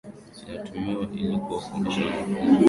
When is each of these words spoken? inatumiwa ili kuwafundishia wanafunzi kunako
inatumiwa 0.47 1.05
ili 1.15 1.37
kuwafundishia 1.37 2.05
wanafunzi 2.05 2.35
kunako 2.35 2.57